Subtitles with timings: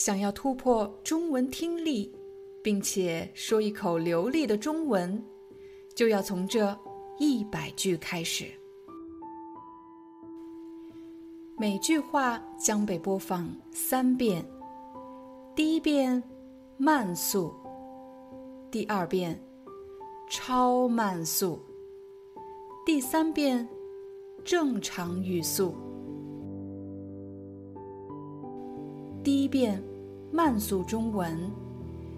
[0.00, 2.10] 想要突破中文听力，
[2.62, 5.22] 并且说一口流利的中文，
[5.94, 6.74] 就要从这
[7.18, 8.46] 一百句开始。
[11.58, 14.42] 每句话将被播放三遍，
[15.54, 16.22] 第一遍
[16.78, 17.52] 慢速，
[18.70, 19.38] 第二遍
[20.30, 21.60] 超慢速，
[22.86, 23.68] 第三遍
[24.46, 25.74] 正常语速。
[29.22, 29.82] 第一遍
[30.32, 31.38] 慢速中文，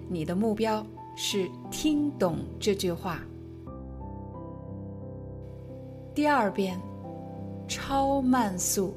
[0.08, 3.20] 你的目标是听懂这句话。
[6.14, 6.80] 第二遍
[7.66, 8.94] 超慢速，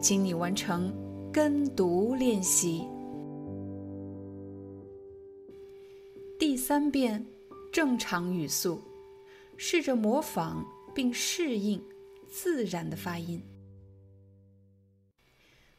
[0.00, 0.92] 请你完成
[1.32, 2.84] 跟读练习。
[6.40, 7.24] 第三遍
[7.72, 8.80] 正常语速，
[9.56, 11.80] 试着模仿并适应
[12.26, 13.40] 自然的发音。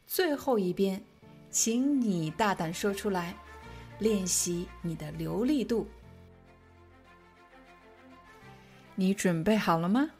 [0.08, 1.03] 最后一遍。
[1.50, 3.36] 请你大胆说出来，
[4.00, 5.88] 练习你的流利度。
[8.95, 10.11] 你准备好了吗？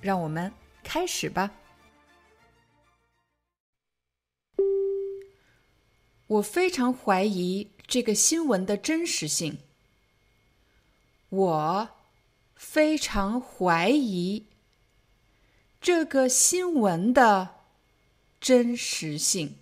[0.00, 1.52] 让我们开始吧。
[6.26, 9.58] 我非常怀疑这个新闻的真实性。
[11.28, 11.88] 我
[12.54, 14.46] 非常怀疑
[15.80, 17.56] 这个新闻的
[18.40, 19.58] 真实性。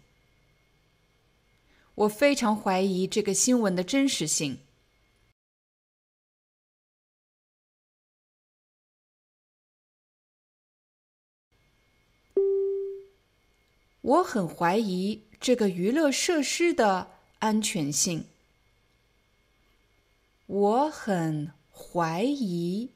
[1.94, 4.58] 我非常怀疑这个新闻的真实性。
[14.00, 18.26] 我很怀疑这个娱乐设施的安全性。
[20.46, 22.90] 我很怀疑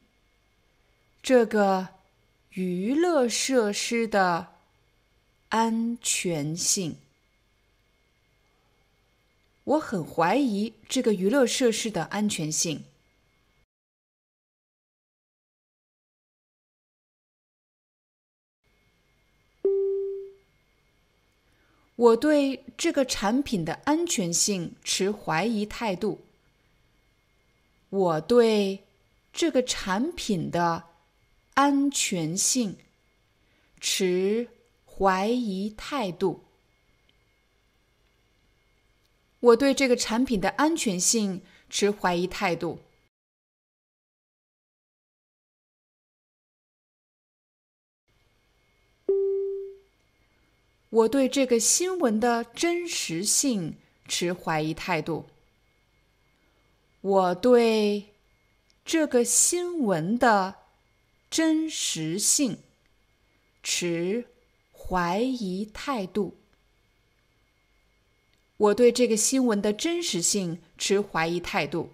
[1.22, 1.88] 这个
[2.50, 4.48] 娱乐设施的
[5.48, 7.07] 安全性。
[9.68, 12.84] 我很怀疑这个娱乐设施的安全性。
[21.96, 26.20] 我对这个产品的安全性持怀疑态度。
[27.90, 28.84] 我对
[29.34, 30.84] 这个产品的
[31.54, 32.78] 安全性
[33.80, 34.48] 持
[34.86, 36.47] 怀疑态度。
[39.41, 42.81] 我对这个产品的安全性持怀疑态度。
[50.91, 53.76] 我对这个新闻的真实性
[54.09, 55.26] 持怀疑态度。
[57.00, 58.15] 我对
[58.84, 60.56] 这个新闻的
[61.31, 62.59] 真实性
[63.62, 64.26] 持
[64.72, 66.38] 怀疑态度。
[68.58, 71.92] 我对这个新闻的真实性持怀疑态度。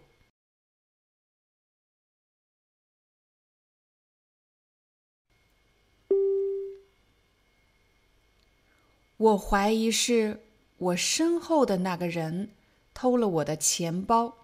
[9.19, 10.41] 我怀疑是
[10.79, 12.51] 我身后的那个人
[12.95, 14.35] 偷了我的钱包。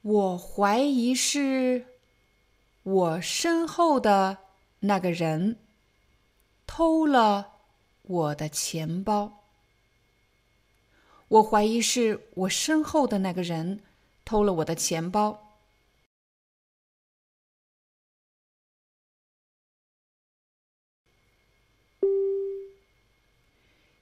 [0.00, 1.84] 我怀疑是
[2.82, 4.38] 我身后的
[4.80, 5.58] 那个人
[6.66, 7.52] 偷了
[8.00, 9.41] 我的钱包。
[11.28, 13.80] 我怀疑是我身后的那个人
[14.24, 15.48] 偷了我的钱包。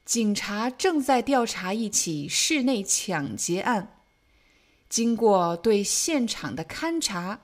[0.05, 4.01] 警察正在调查一起室内抢劫案，
[4.89, 7.43] 经过对现场的勘查，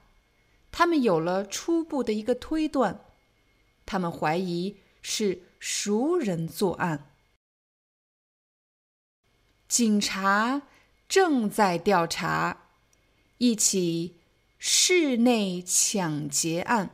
[0.73, 3.05] 他们有了初步的一个推断，
[3.85, 7.13] 他们怀疑是熟人作案。
[9.69, 10.63] 警察
[11.09, 12.69] 正在调查
[13.39, 14.17] 一起
[14.59, 16.91] 室内抢劫案。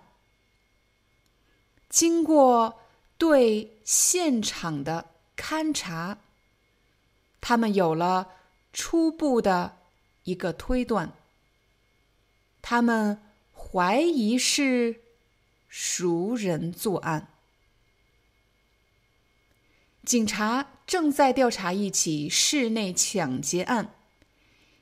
[1.88, 2.80] 经过
[3.19, 6.19] 对现场的勘查，
[7.40, 8.28] 他们有了
[8.72, 9.78] 初步的
[10.25, 11.12] 一个推断。
[12.62, 13.20] 他们
[13.54, 15.02] 怀疑是
[15.68, 17.28] 熟人作案。
[20.04, 23.94] 警察正在调查一起室内抢劫案。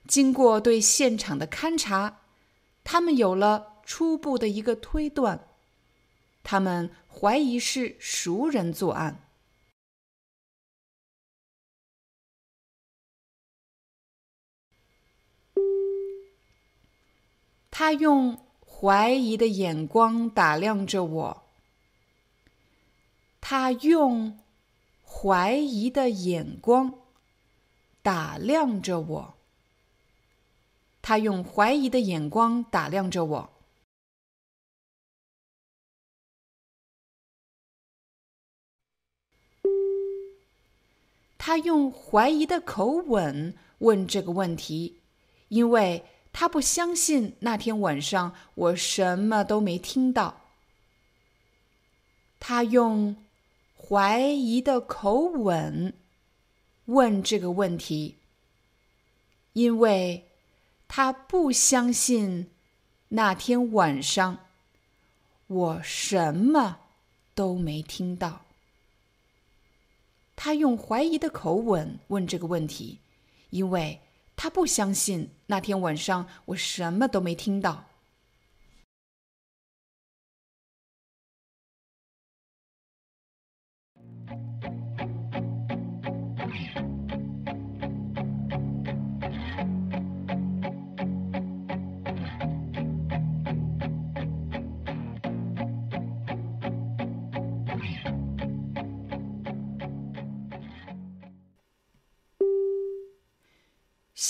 [0.08, 2.22] 经过对现场的勘查，
[2.82, 5.46] 他们有了初步的一个推断：
[6.42, 9.28] 他们怀疑是熟人作案。
[17.70, 21.46] 他用怀疑的眼光打量着我。
[23.40, 24.39] 他用
[25.12, 26.94] 怀疑的眼光
[28.00, 29.34] 打量着我。
[31.02, 33.50] 他用怀疑的眼光打量着我。
[41.36, 45.00] 他用怀疑的口吻问这个问题，
[45.48, 50.42] 因为他不相信那天晚上我什么都没听到。
[52.38, 53.16] 他用
[53.90, 55.92] 怀疑的口吻
[56.84, 58.14] 问这个问题，
[59.54, 60.26] 因为。
[60.92, 62.50] 他不相信
[63.10, 64.38] 那天晚上
[65.46, 66.80] 我什么
[67.32, 68.44] 都没听到。
[70.34, 72.98] 他用怀疑的口吻问这个问题，
[73.50, 74.00] 因为
[74.34, 77.89] 他不相信那天晚上我什么都没听到。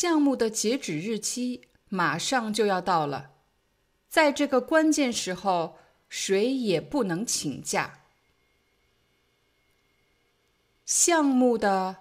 [0.01, 3.33] 项目的截止日期马上就要到了，
[4.09, 5.77] 在这个关键时候，
[6.09, 8.01] 谁也不能请假。
[10.87, 11.97] 项目的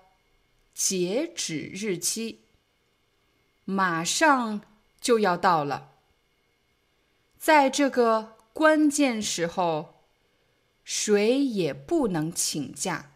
[0.74, 2.40] 截止日期
[3.66, 4.62] 马上
[5.01, 5.92] 就要到了，
[7.38, 9.96] 在这个关键时候，
[10.86, 13.12] 谁也不能请假。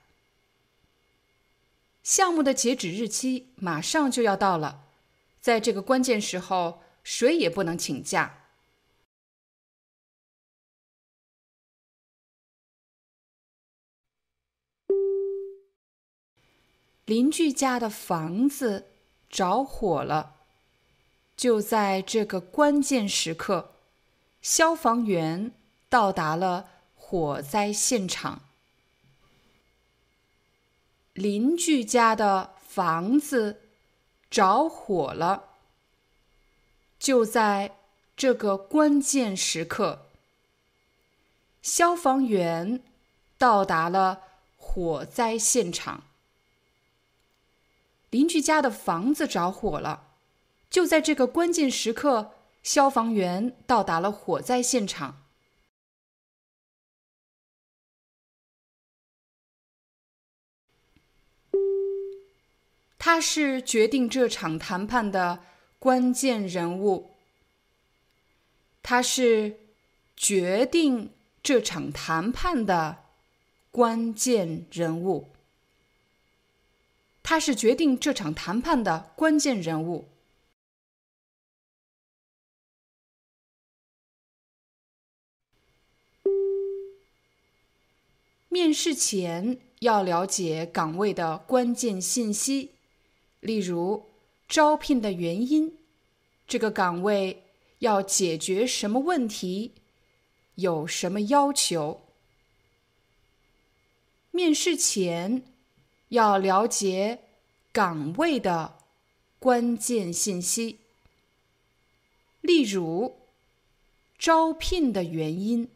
[2.03, 4.83] 项目的截止日期马上就要到了，
[5.39, 8.39] 在这个关键时候，谁也不能请假。
[17.05, 18.91] 邻居家的房子
[19.29, 20.35] 着火了，
[21.35, 23.75] 就在这个关键时刻，
[24.41, 25.53] 消防员
[25.89, 28.52] 到达了火灾现场。
[31.13, 33.61] 邻居家的房子
[34.31, 35.49] 着火了，
[36.97, 37.75] 就在
[38.17, 40.07] 这个关键时刻，
[41.61, 42.81] 消防员
[43.37, 44.21] 到达了
[44.57, 46.03] 火灾现场。
[48.09, 50.07] 邻居家的房子着火了，
[50.69, 52.31] 就在这个关键时刻，
[52.63, 55.22] 消防员到达了火灾现场。
[63.05, 65.43] 他是决定这场谈判的
[65.77, 67.11] 关键人物。
[68.81, 69.57] 他是
[70.15, 71.11] 决定
[71.43, 73.03] 这场谈判的
[73.71, 75.27] 关键人物。
[77.21, 80.07] 他是决定这场谈判的关键人物。
[88.47, 92.72] 面试前要了解岗位的关键信息。
[93.43, 94.05] 例如，
[94.47, 95.77] 招聘的原因，
[96.47, 97.43] 这个岗位
[97.79, 99.73] 要解决什么问题，
[100.55, 102.01] 有什么要求？
[104.31, 105.43] 面试前
[106.07, 107.19] 要了解
[107.73, 108.79] 岗位的
[109.39, 110.79] 关键信息，
[112.39, 113.17] 例如，
[114.17, 115.69] 招聘的原因，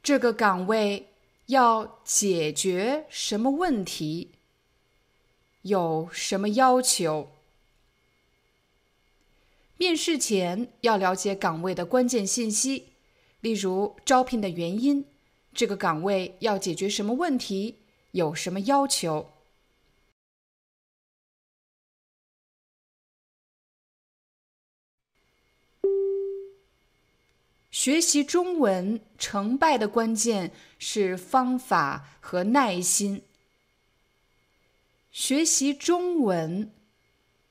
[0.00, 1.08] 这个岗位
[1.46, 4.30] 要解决什么问题？
[5.62, 7.30] 有什么要求？
[9.76, 12.90] 面试前要了解岗位的关键信息，
[13.40, 15.04] 例如招聘的原因，
[15.52, 17.78] 这个岗位要解决什么问题，
[18.12, 19.28] 有什么要求？
[27.70, 33.22] 学习中文成败的关键是方法和耐心。
[35.12, 36.72] 学习中文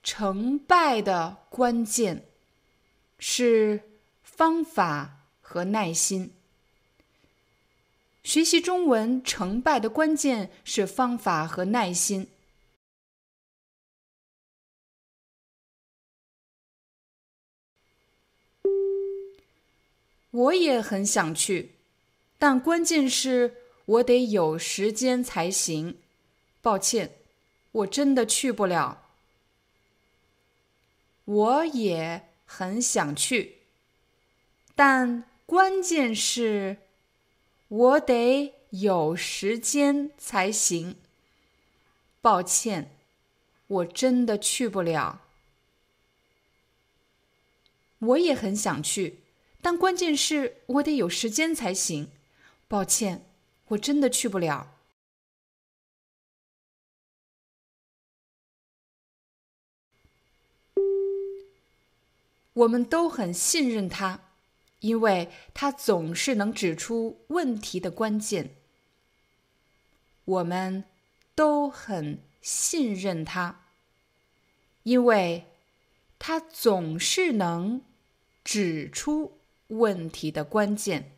[0.01, 2.25] 成败的关键
[3.19, 3.83] 是
[4.23, 6.33] 方法和耐心。
[8.23, 12.27] 学习中文成败的关键是方法和耐心。
[20.31, 21.75] 我也很想去，
[22.39, 25.99] 但关键是我得有时间才行。
[26.61, 27.20] 抱歉，
[27.71, 29.05] 我真的去不了。
[31.25, 33.57] 我也很想去，
[34.75, 36.77] 但关键是，
[37.67, 40.97] 我得有时间才行。
[42.21, 42.91] 抱歉，
[43.67, 45.21] 我真的去不了。
[47.99, 49.19] 我也很想去。
[49.61, 52.09] 但关键是我得有时间才行。
[52.67, 53.23] 抱歉，
[53.67, 54.73] 我真的去不了。
[62.53, 64.20] 我们都很信任他，
[64.79, 68.55] 因为他总是能指出问题的关键。
[70.25, 70.84] 我们
[71.36, 73.65] 都很信任他，
[74.84, 75.46] 因为
[76.17, 77.81] 他总是能
[78.43, 79.38] 指出。
[79.72, 81.13] 问题的关键，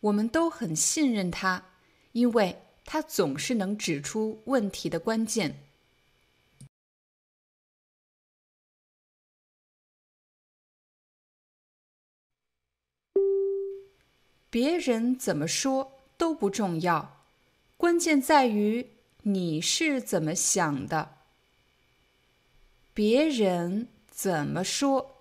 [0.00, 1.66] 我们都很信任他，
[2.10, 5.69] 因为他总是能指出问题的关键。
[14.50, 17.24] 别人怎么说都不重要，
[17.76, 18.90] 关键在于
[19.22, 21.18] 你是怎么想的。
[22.92, 25.16] 别人怎么说？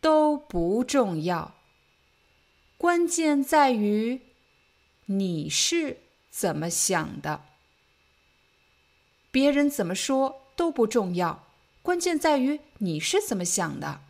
[0.00, 1.56] 都不重要，
[2.76, 4.20] 关键在于
[5.06, 5.98] 你是
[6.30, 7.46] 怎么想的。
[9.32, 11.48] 别人怎么说都不重要，
[11.82, 14.02] 关键在于你是怎么想的。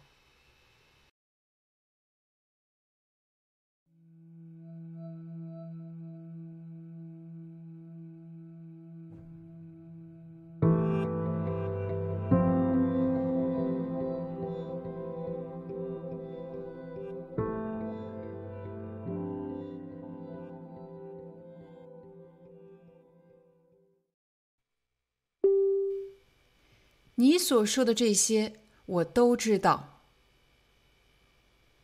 [27.21, 29.99] 你所说的这些，我都知道。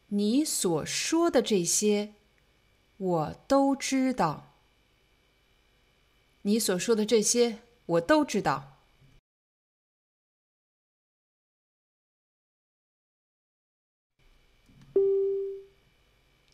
[0.06, 2.14] 你所说的这些，
[2.98, 4.52] 我都知道。
[6.42, 8.78] 你所说的这些，我都知道。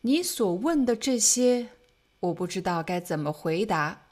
[0.01, 1.69] 你所问的这些，
[2.19, 4.07] 我不知道该怎么回答。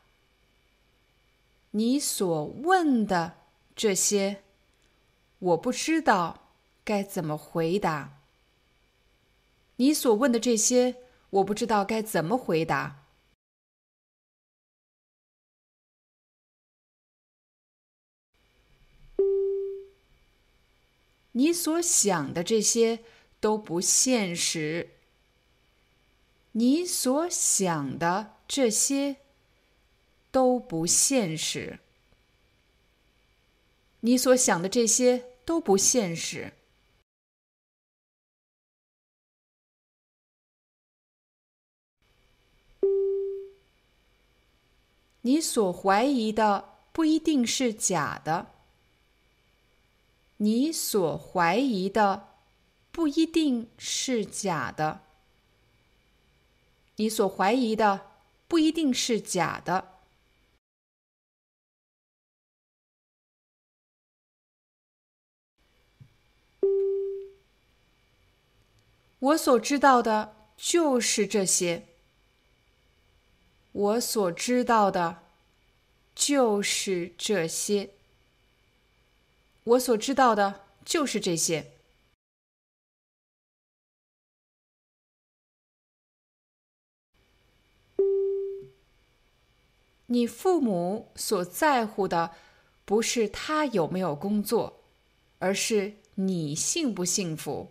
[1.71, 3.33] 你所问的
[3.75, 4.43] 这些。
[5.39, 6.49] 我不知道
[6.83, 8.19] 该怎么回答
[9.77, 10.97] 你所问的这些，
[11.29, 13.05] 我不知道该怎么回答。
[21.31, 22.99] 你所想的这些
[23.39, 24.89] 都不现实。
[26.51, 29.15] 你所想的这些
[30.29, 31.79] 都不现实。
[34.01, 35.28] 你所想的这些。
[35.49, 36.53] 都不现实。
[45.21, 48.51] 你所怀疑的不一定是假的。
[50.37, 52.27] 你所怀疑的
[52.91, 55.01] 不一定是假的。
[56.97, 58.11] 你所怀疑的
[58.47, 59.98] 不一定是假的。
[69.19, 71.85] 我所知道的就是这些。
[73.71, 75.19] 我所知道的
[76.15, 77.89] 就是这些。
[79.65, 81.71] 我所知道的就是这些。
[90.07, 92.31] 你父母所在乎的
[92.83, 94.79] 不是他有没有工作，
[95.37, 97.69] 而是你幸不幸福。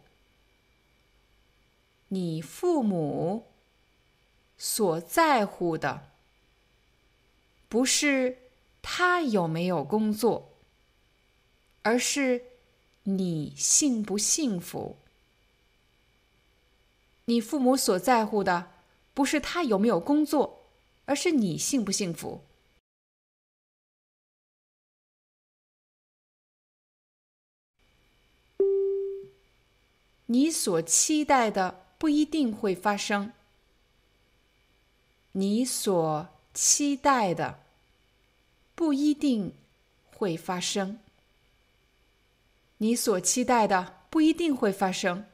[2.10, 3.46] 你父母
[4.56, 6.10] 所在乎的，
[7.68, 8.38] 不是
[8.80, 10.48] 他有没有工作，
[11.82, 12.42] 而是
[13.02, 14.96] 你幸不幸福。
[17.26, 18.70] 你父母所在乎的，
[19.12, 20.64] 不是他有没有工作，
[21.04, 22.40] 而是你幸不幸福。
[30.24, 31.87] 你所期待的。
[31.98, 33.32] 不一定会发生。
[35.32, 37.58] 你所期待的
[38.74, 39.52] 不一定
[40.16, 40.98] 会发生。
[42.78, 45.27] 你所期待的不一定会发生。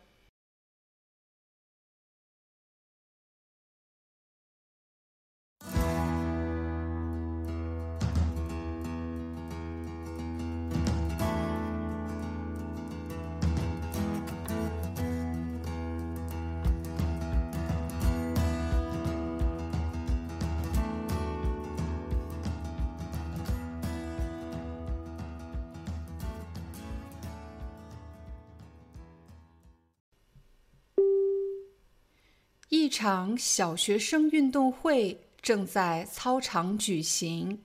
[32.85, 37.65] 一场小学生运动会正在操场举行。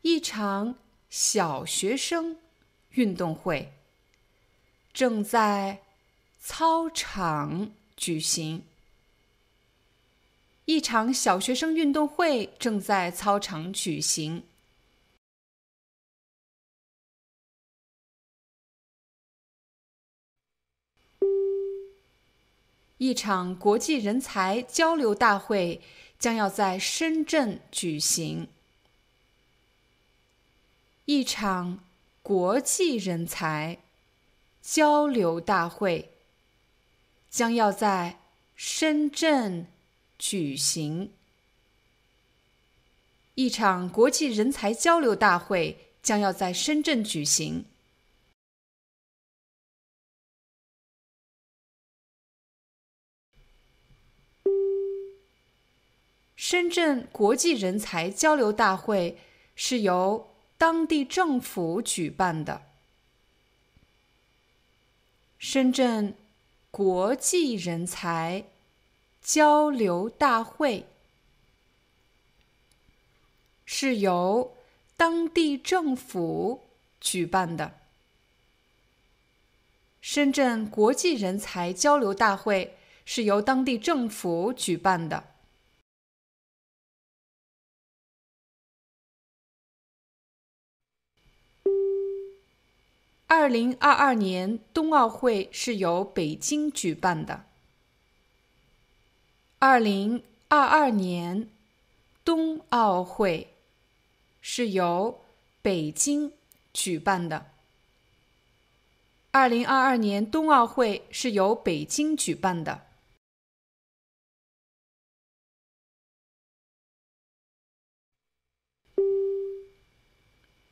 [0.00, 0.74] 一场
[1.10, 2.38] 小学生
[2.92, 3.74] 运动会
[4.94, 5.82] 正在
[6.40, 8.64] 操场举行。
[10.64, 14.44] 一场小学生运动会正在操场举行。
[22.98, 25.80] 一场国际人才交流大会
[26.18, 28.48] 将要在深圳举行。
[31.04, 31.78] 一场
[32.22, 33.78] 国际人才
[34.60, 36.10] 交流大会
[37.30, 38.18] 将要在
[38.56, 39.66] 深圳
[40.18, 41.12] 举行。
[43.36, 47.64] 一场国际人才交流大会将要在深圳举行。
[56.50, 59.18] 深圳国际人才交流大会
[59.54, 62.62] 是由当地政府举办的。
[65.38, 66.14] 深圳
[66.70, 68.44] 国际人才
[69.20, 70.86] 交流大会
[73.66, 74.56] 是由
[74.96, 76.62] 当地政府
[76.98, 77.74] 举办的。
[80.00, 85.37] 深圳国际人才交流大会是由当地政府举办的。
[93.30, 97.44] 二零二二年冬奥会是由北京举办的。
[99.58, 101.46] 二零二二年
[102.24, 103.52] 冬奥会
[104.40, 105.20] 是由
[105.60, 106.32] 北京
[106.72, 107.44] 举办的。
[109.30, 112.87] 二零二二年冬奥会是由北京举办的。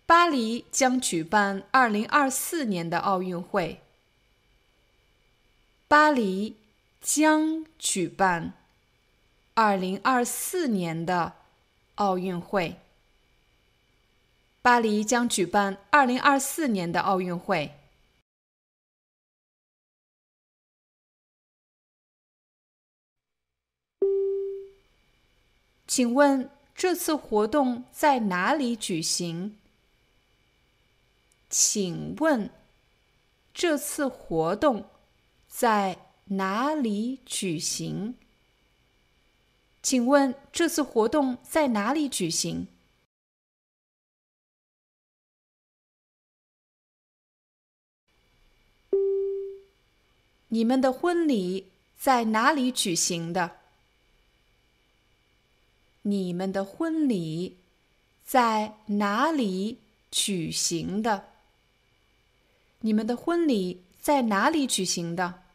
[0.06, 3.80] 巴黎将举办二零二四年的奥运会。
[5.88, 6.56] 巴黎
[7.00, 8.52] 将举办
[9.54, 11.32] 二零二四年的
[11.96, 12.76] 奥运会。
[14.62, 17.74] 巴黎将举办二零二四年的奥运会。
[25.88, 29.56] 请问这次活动在哪里举行？
[31.48, 32.50] 请问
[33.54, 34.90] 这次活动
[35.48, 38.14] 在哪里举行？
[39.82, 42.66] 请问这次活动在哪里举行？
[50.48, 53.58] 你们的婚礼在哪里举行的？
[56.02, 57.56] 你们的婚礼
[58.24, 59.78] 在哪里
[60.10, 61.35] 举行的？
[62.80, 65.45] 你们的婚礼在哪里举行的？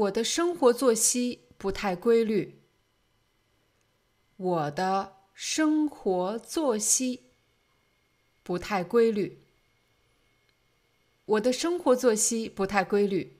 [0.00, 2.62] 我的生活作息不太规律。
[4.36, 7.24] 我的生活作息
[8.42, 9.42] 不太规律。
[11.26, 13.36] 我的生活作息不太规律。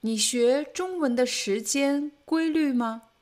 [0.00, 3.12] 你学中文的时间规律吗？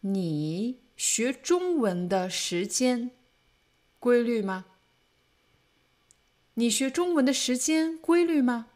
[0.00, 3.10] 你学中文的时间
[4.04, 4.66] 规律吗？
[6.52, 8.66] 你学中文的时间规律吗？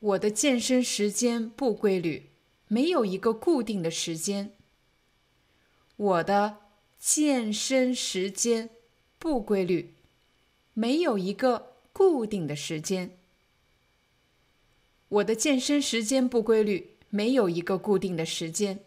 [0.00, 2.30] 我的健身时间不规律，
[2.66, 4.52] 没有一个固定的时间。
[5.94, 6.56] 我的
[6.98, 8.68] 健身时间。
[9.20, 9.92] 不规律，
[10.72, 13.18] 没有一个固定的时间。
[15.08, 18.82] 我的健身时间不规律，没有一个固定的时间。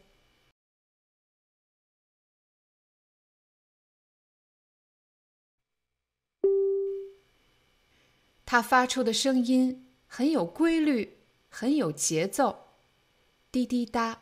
[8.44, 11.18] 它发出的声音很有规律，
[11.50, 12.68] 很有节奏，
[13.52, 14.22] 滴滴答，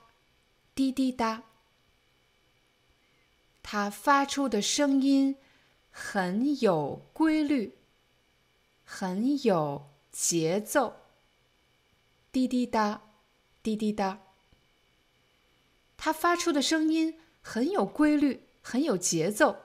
[0.75, 1.43] 滴滴答。
[3.63, 5.37] 它发出的声音。
[5.93, 7.75] 很有规律，
[8.85, 10.95] 很有节奏，
[12.31, 13.11] 滴滴答，
[13.63, 14.21] 滴滴答。
[15.97, 19.58] 它发出的声音很有规律，很有节奏，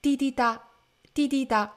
[0.00, 0.70] 滴滴答，
[1.12, 1.76] 滴滴答。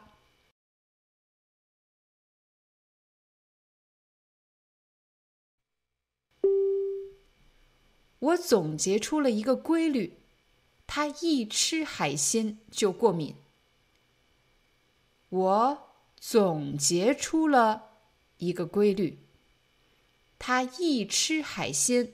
[8.19, 10.19] 我总结出了一个规律：
[10.87, 13.35] 它一吃海鲜就过敏。
[15.27, 17.97] 我总结出了
[18.37, 19.22] 一个规律：
[20.45, 22.11] 他一吃海鲜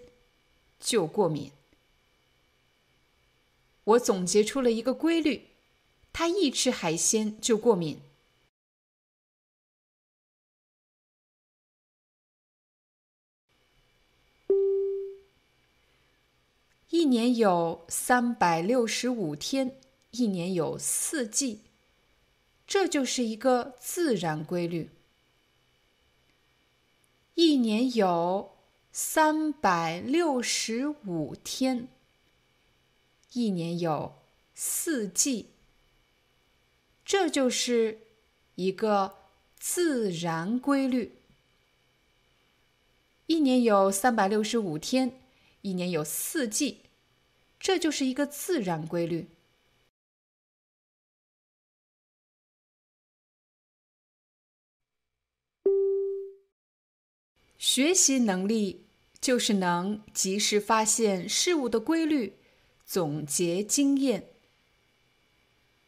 [0.80, 1.52] 就过敏。
[3.86, 5.48] 我总结出了一个规律：
[6.13, 8.00] 他一吃海鲜就过敏。
[16.92, 19.76] 一年有三百六十五天，
[20.12, 21.62] 一年有四季。
[22.68, 24.92] 这就是一个自然规律。
[27.41, 28.52] 一年有
[28.91, 31.88] 三百六十五天，
[33.32, 34.15] 一年有
[34.54, 35.52] 四季。
[37.06, 37.99] 这就是
[38.56, 39.15] 一个
[39.58, 41.13] 自然规律。
[43.28, 45.21] 一年有三百六十五天，
[45.62, 46.82] 一年有四季。
[47.58, 49.30] 这就是一个自然规律。
[57.60, 58.86] 学习能力
[59.19, 62.36] 就是能及时发现事物的规律，
[62.86, 64.30] 总结经验。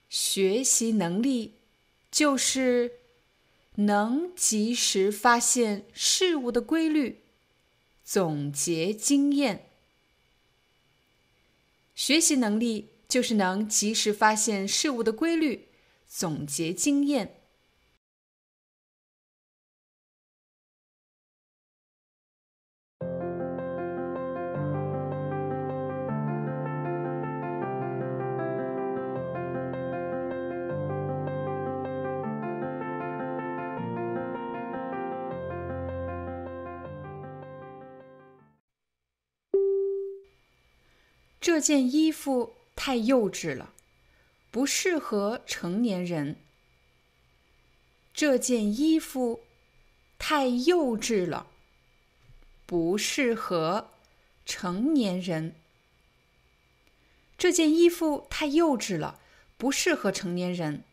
[0.09, 1.53] 学习能力
[2.11, 2.91] 就是
[3.75, 7.21] 能及时发现事物的规律，
[8.03, 9.69] 总结经验。
[11.95, 15.69] 学习能力就是能及时发现事物的规律，
[16.05, 17.40] 总结经验。
[41.51, 43.73] 这件衣服太幼稚了，
[44.51, 46.37] 不适合成年人。
[48.13, 49.41] 这件衣服
[50.17, 51.47] 太幼稚了，
[52.65, 53.89] 不适合
[54.45, 55.53] 成年人。
[57.37, 59.19] 这件衣服太幼稚了，
[59.57, 60.85] 不适合成年人。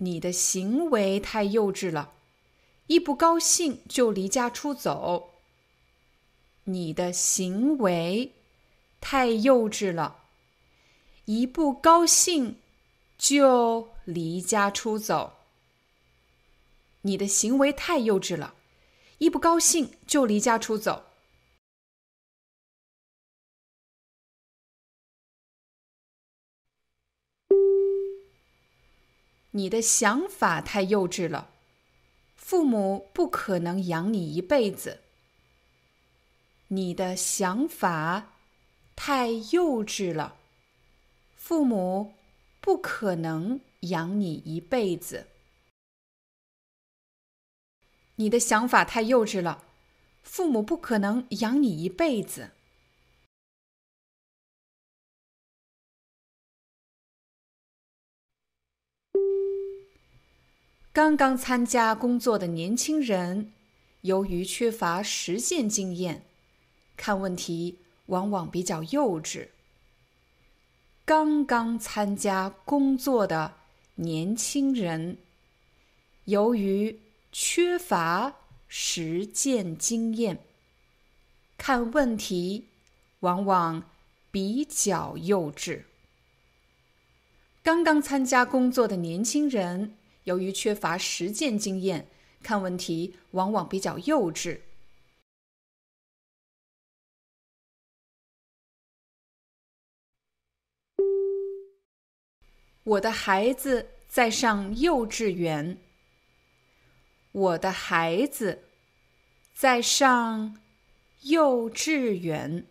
[0.00, 2.12] 你的行为太幼稚了，
[2.86, 5.34] 一不高兴就离家出走。
[6.64, 8.32] 你的行为
[9.00, 10.18] 太幼稚了，
[11.24, 12.56] 一不高兴
[13.16, 15.38] 就离家出走。
[17.02, 18.54] 你的行为太幼稚了，
[19.18, 21.06] 一不高兴就离家出走。
[29.58, 31.50] 你的想法太幼稚了，
[32.36, 35.00] 父母不可能养你一辈子。
[36.68, 38.34] 你的想法
[38.94, 40.36] 太幼稚了，
[41.34, 42.14] 父母
[42.60, 45.26] 不可能养你一辈子。
[48.14, 49.64] 你的想法太幼稚了，
[50.22, 52.52] 父母不可能养你一辈子。
[60.98, 63.52] 刚刚参加工作的年轻人，
[64.00, 66.24] 由于缺乏实践经验，
[66.96, 69.46] 看问题往往比较幼稚。
[71.04, 73.54] 刚刚参加工作的
[73.94, 75.18] 年轻人，
[76.24, 76.98] 由于
[77.30, 78.34] 缺乏
[78.66, 80.40] 实践经验，
[81.56, 82.64] 看问题
[83.20, 83.84] 往往
[84.32, 85.84] 比较幼稚。
[87.62, 89.94] 刚刚参加工作的年轻人。
[90.28, 92.06] 由于缺乏实践经验，
[92.42, 94.60] 看问题往往比较幼稚。
[102.84, 105.78] 我的孩子在上幼稚园。
[107.32, 108.64] 我的孩子
[109.54, 110.58] 在上
[111.22, 112.66] 幼稚园。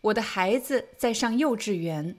[0.00, 2.16] 我的孩子在上幼稚园。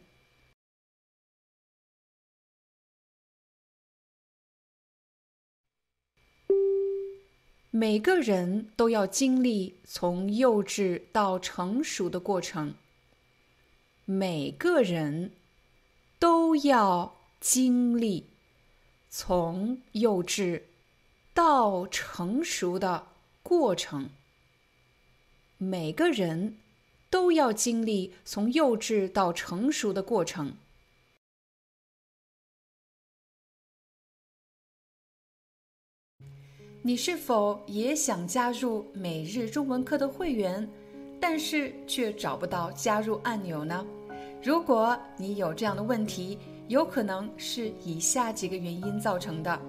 [7.74, 12.74] 每个人都要经历从幼稚到成熟的过程。
[14.04, 15.32] 每个人
[16.20, 18.26] 都要经历
[19.10, 20.64] 从幼稚
[21.34, 23.08] 到成熟的
[23.42, 24.10] 过程。
[25.58, 26.58] 每个人
[27.10, 30.58] 都要经历从幼稚到成熟的过程。
[36.84, 40.68] 你是否也想加入每日中文课的会员，
[41.20, 43.86] 但是却找不到加入按钮呢？
[44.42, 46.40] 如果你有这样的问题，
[46.70, 49.62] 有可能是以下几个原因造成的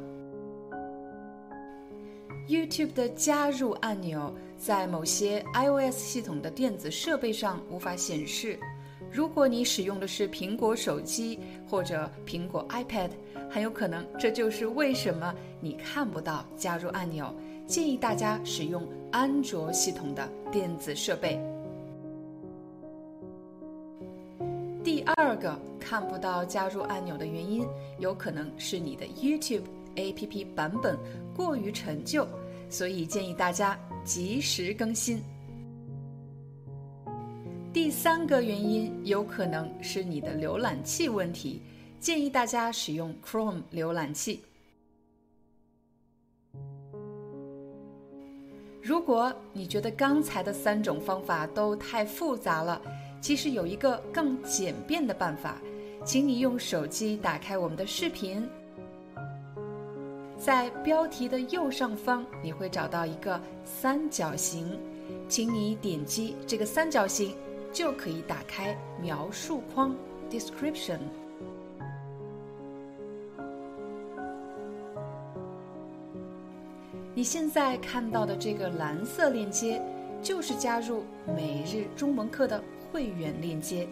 [2.48, 8.58] ：YouTube 的加入按钮在某些 iOS 系统的电子设备上无法显示。
[9.10, 11.38] 如果你使用的是苹果手机
[11.72, 13.08] 或者苹果 iPad，
[13.50, 17.34] 很有可能这就是为什么你看不到加入按钮。
[17.66, 21.40] 建议大家使用安卓系统的电子设备。
[24.84, 27.66] 第二个看不到加入按钮的原因，
[27.98, 29.62] 有可能是你的 YouTube
[29.96, 30.98] APP 版本
[31.34, 32.28] 过于陈旧，
[32.68, 35.22] 所以建议大家及时更新。
[37.72, 41.62] 第三个原因有可能是你的浏览器问题，
[41.98, 44.42] 建议大家使用 Chrome 浏览器。
[48.82, 52.78] 如果你觉得刚才的三种方法都太复杂了，
[53.22, 55.56] 其实有一个更简便的办法，
[56.04, 58.46] 请你用手机打开我们的视频，
[60.36, 64.78] 在标题的右上方你会找到一个三角形，
[65.26, 67.34] 请你点击这个三角形。
[67.72, 69.96] 就可以打开描述框
[70.30, 70.98] （description）。
[77.14, 79.80] 你现在看到的这个蓝色链接，
[80.22, 81.02] 就是加入
[81.36, 83.88] 每日中文课的会员链接。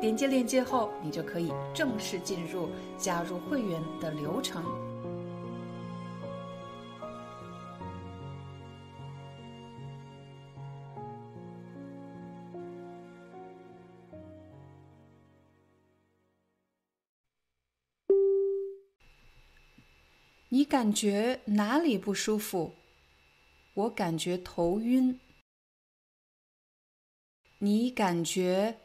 [0.00, 4.64] 点击链接后，你就可以正式进入加入会员的流程。
[20.72, 22.74] 感觉哪里不舒服？
[23.74, 25.20] 我感觉头晕。
[27.58, 28.78] 你感觉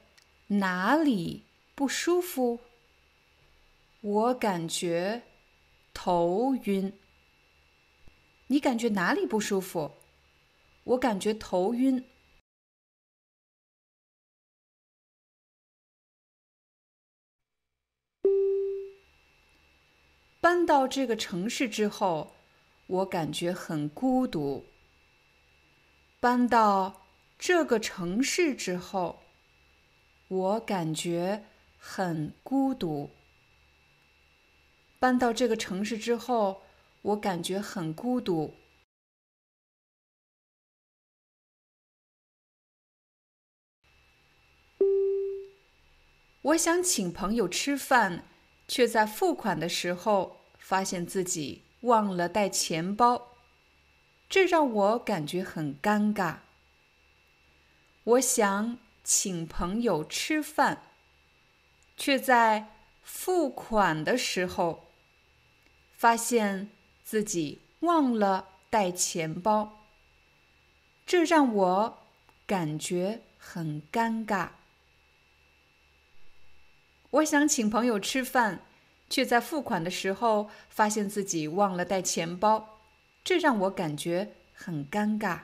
[0.48, 1.46] 哪里
[1.76, 2.60] 不舒服？
[4.02, 5.22] 我感觉
[5.94, 6.92] 头晕。
[8.48, 9.94] 你感觉哪里不舒服？
[10.84, 12.04] 我感觉头晕。
[20.48, 22.34] 搬到这个城市之后，
[22.88, 24.66] 我感觉很孤独。
[26.22, 27.02] 搬到
[27.38, 29.20] 这个城市之后，
[30.30, 31.44] 我感觉
[31.78, 33.10] 很孤独。
[35.00, 36.62] 搬到这个城市之后，
[37.02, 38.54] 我感觉很孤独。
[46.42, 48.24] 我想请朋友吃饭。
[48.70, 50.37] 却在付款的时候
[50.68, 53.30] 发现自己忘了带钱包，
[54.28, 56.40] 这让我感觉很尴尬。
[58.04, 60.84] 我想请朋友吃饭，
[61.96, 62.68] 却在
[63.02, 64.90] 付款的时候
[65.96, 66.70] 发现
[67.02, 69.86] 自己忘了带钱包，
[71.06, 72.00] 这让我
[72.46, 74.50] 感觉很尴尬。
[77.12, 78.67] 我想请朋友吃饭，
[79.10, 82.80] 却在付款的时候发现自己忘了带钱包，
[83.24, 85.42] 这让我感觉很尴尬。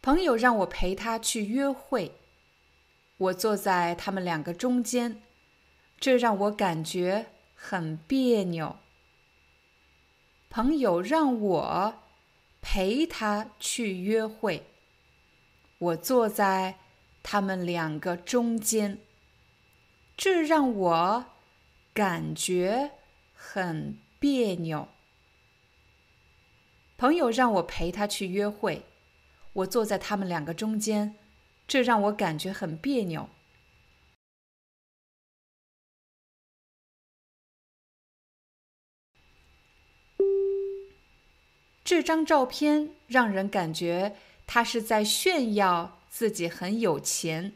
[0.00, 2.12] 朋友让我陪他去约会，
[3.16, 5.20] 我坐在他们两个中间，
[5.98, 8.76] 这让我感觉很别扭。
[10.48, 11.94] 朋友让我
[12.62, 14.64] 陪他去约会，
[15.78, 16.78] 我坐在
[17.22, 18.98] 他们两个中间，
[20.16, 21.26] 这让我
[21.92, 22.92] 感觉
[23.34, 24.88] 很别扭。
[26.96, 28.86] 朋友让我陪他去约会。
[29.52, 31.14] 我坐在他们两个中间，
[31.66, 33.28] 这让我感觉很别扭。
[41.82, 47.52] 这张照片让人感觉他是在炫耀自己很有钱。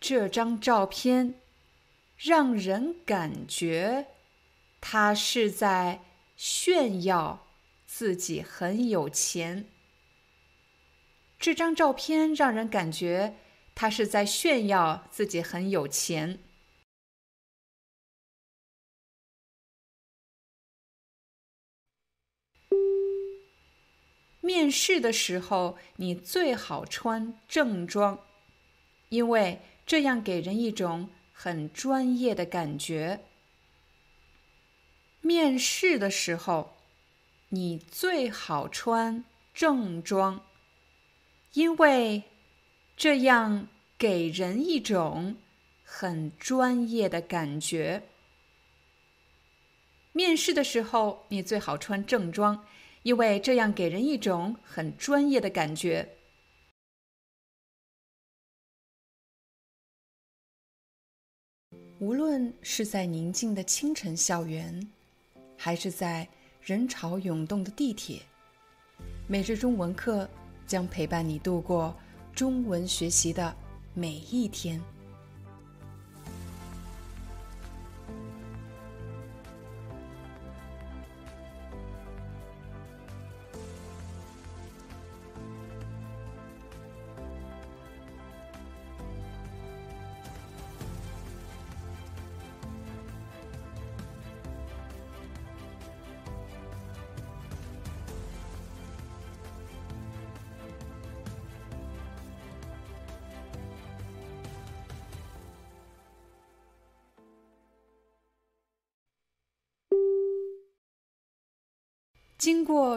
[0.00, 1.34] 这张照片
[2.16, 4.06] 让人感觉
[4.80, 6.00] 他是在
[6.36, 7.46] 炫耀
[7.86, 9.66] 自己很有钱。
[11.38, 13.36] 这张照片让人感觉
[13.74, 16.38] 他是在炫耀自己很有钱。
[24.42, 28.18] 面试的时候，你最好穿正装，
[29.08, 33.20] 因为这样给人一种很专业的感觉。
[35.22, 36.76] 面试的时候，
[37.48, 39.24] 你最好穿
[39.54, 40.44] 正装。
[41.54, 42.22] 因为
[42.96, 45.36] 这样给人一种
[45.84, 48.04] 很专业的感觉。
[50.12, 52.64] 面试的时候，你最好穿正装，
[53.02, 56.08] 因为这样给人一种很专业的感觉。
[61.98, 64.90] 无论是在宁静的清晨校园，
[65.56, 66.28] 还是在
[66.60, 68.20] 人潮涌动的地铁，
[69.26, 70.28] 每日中文课。
[70.64, 71.94] 将陪伴你度过
[72.34, 73.54] 中文学习的
[73.92, 74.80] 每一天。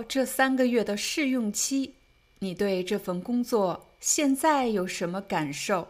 [0.04, 1.94] 这三个月的试用期，
[2.40, 5.88] 你对这份工作现在有什么感受？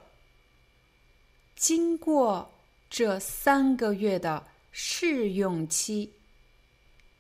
[1.56, 2.52] 经过
[2.90, 6.12] 这三个月的试用期，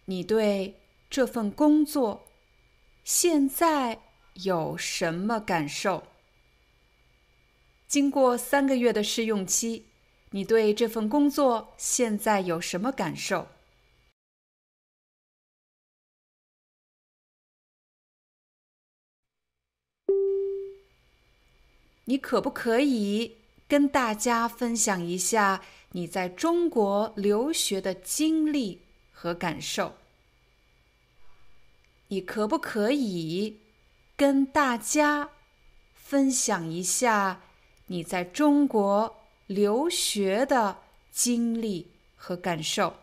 [0.06, 0.76] 你对
[1.10, 2.28] 这份工作
[3.04, 4.00] 现在
[4.44, 6.04] 有什么感受？
[7.88, 9.86] 经过三个月的试用期，
[10.32, 13.48] 你对这份工作现在有什么感受？
[22.06, 23.38] 你可不可以
[23.68, 28.82] 跟大家分享一下你在中国留学的经历
[29.12, 29.96] 和感受？
[32.10, 33.60] 你可不可以
[34.16, 35.32] 跟大家
[35.96, 37.42] 分享一下
[37.88, 40.78] 你在中国留学的
[41.12, 42.98] 经历和感受？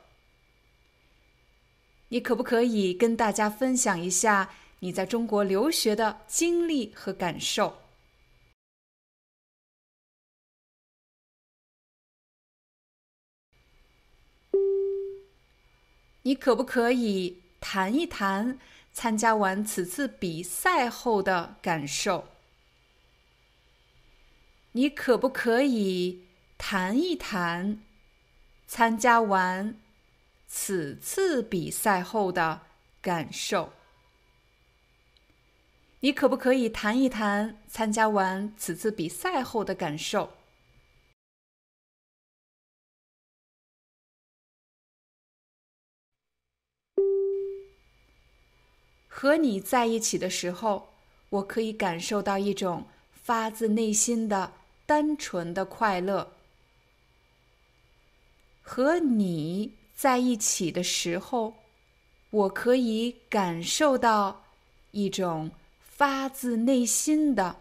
[2.10, 7.81] 你可不可以跟大家分享一下你在中国留学的经历和感受？
[16.22, 18.58] 你可不可以谈一谈
[18.92, 22.28] 参加完此次比赛后的感受？
[24.72, 26.24] 你可不可以
[26.56, 27.82] 谈一谈
[28.66, 29.76] 参加完
[30.46, 32.62] 此次比赛后的
[33.00, 33.72] 感受？
[36.00, 40.32] 你可不可以谈一谈参加完此次比赛后的感受？
[49.22, 50.88] 和你在一起的时候，
[51.28, 54.52] 我可以感受到一种发自内心的
[54.84, 56.32] 单纯的快乐。
[58.62, 61.54] 和你在一起的时候，
[62.30, 64.42] 我可以感受到
[64.90, 65.52] 一种
[65.84, 67.58] 发自内心的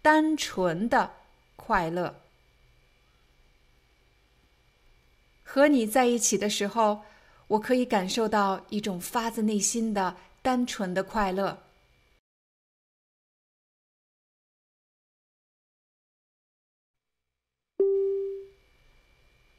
[0.00, 1.16] 单纯的
[1.54, 2.18] 快乐。
[5.42, 7.02] 和你在一起的时候，
[7.48, 11.62] 我可以感受到一种发自内心的单纯的快乐。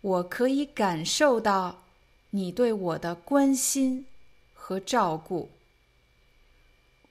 [0.01, 1.85] 我可以感受到
[2.31, 4.05] 你对我的关心
[4.53, 5.49] 和照顾。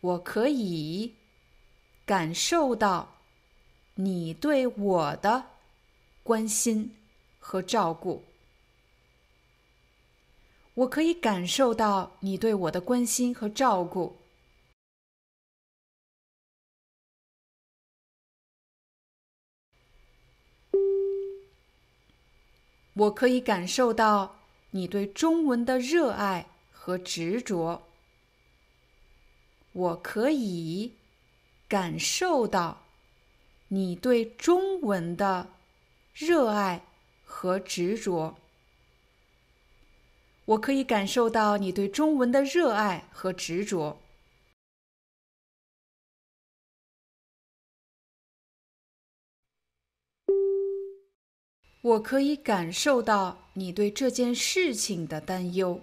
[0.02, 1.14] 我可以
[2.04, 3.14] 感受到
[3.94, 5.46] 你对我的
[6.22, 6.94] 关心
[7.38, 8.31] 和照顾。
[10.74, 14.16] 我可以感受到你对我的关心和照顾。
[22.94, 24.36] 我可以感受到
[24.70, 27.82] 你对中文的热爱和执着。
[29.72, 30.92] 我可以
[31.68, 32.82] 感受到
[33.68, 35.48] 你对中文的
[36.14, 36.84] 热爱
[37.24, 38.41] 和执着。
[40.44, 44.00] 我可以感受到你对中文的热爱和执着。
[51.82, 55.80] 我可以感受到你对这件事情的担忧。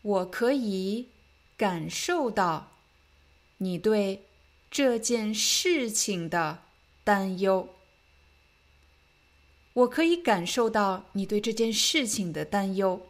[0.00, 1.08] 我可以
[1.56, 2.72] 感受到
[3.58, 4.24] 你对
[4.70, 6.62] 这件事情的
[7.04, 7.68] 担忧。
[9.74, 13.00] 我可以感受到你对这件事情的担忧。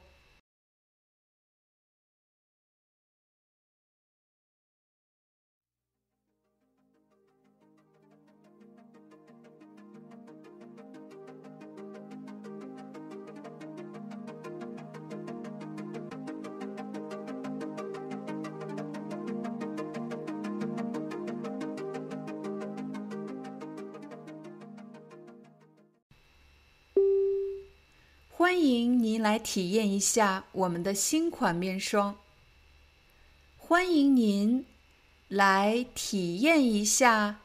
[28.53, 32.19] 欢迎您来体验一下我们的新款面霜。
[33.57, 34.67] 欢迎您
[35.29, 37.41] 来体验一下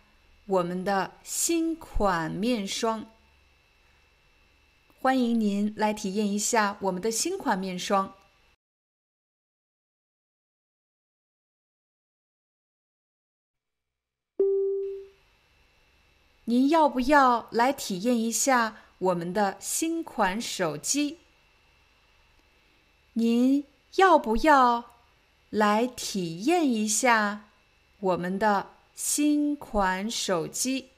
[0.47, 3.09] 我们的新款面霜。
[4.99, 8.13] 欢迎您来体验一下我们的新款面霜。
[16.43, 18.86] 您要不要来体验一下？
[18.99, 21.19] 我们的新款手机，
[23.13, 23.63] 您
[23.97, 24.95] 要不要
[25.51, 27.51] 来体验一下
[27.99, 30.89] 我们的新款手机？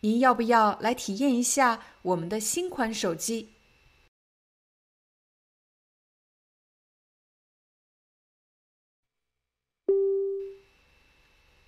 [0.00, 3.48] 您要不要来体验一下我们的新款手机？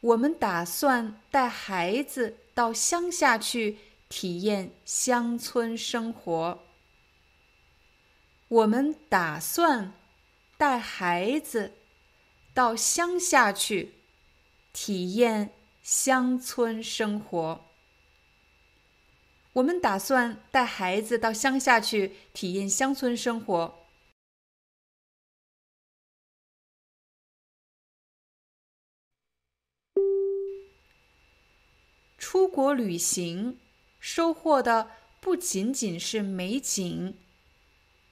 [0.00, 3.78] 我们打算带孩子到乡下去。
[4.18, 6.64] 体验乡村生活。
[8.48, 9.92] 我们打算
[10.56, 11.74] 带孩子
[12.54, 13.92] 到乡下去
[14.72, 15.50] 体验
[15.82, 17.66] 乡村生活。
[19.52, 23.86] 我们打算带孩子到乡下去体验乡村生活。
[32.16, 33.58] 出国旅行。
[34.08, 37.18] 收获的不仅仅是美景，